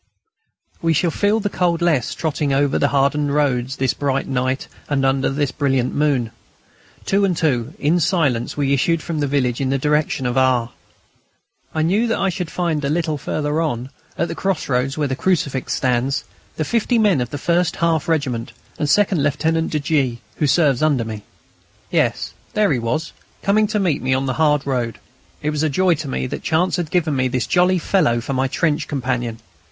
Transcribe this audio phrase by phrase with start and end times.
[0.81, 5.05] We shall feel the cold less trotting over the hardened roads this bright night and
[5.05, 6.31] under this brilliant moon.
[7.05, 10.71] Two and two, in silence, we issued from the village in the direction of R.
[11.75, 15.07] I knew that I should find a little further on, at the cross roads where
[15.07, 16.23] the crucifix stands,
[16.55, 20.81] the fifty men of the first half regiment and Second Lieutenant de G., who serves
[20.81, 21.21] under me.
[21.91, 23.13] Yes, there he was,
[23.43, 24.97] coming to meet me on the hard road.
[25.43, 28.33] It was a joy to me that chance had given me this jolly fellow for
[28.33, 29.37] my trench companion.